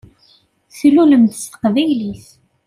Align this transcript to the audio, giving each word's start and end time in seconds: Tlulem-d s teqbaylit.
Tlulem-d 0.77 1.31
s 1.41 1.43
teqbaylit. 1.45 2.25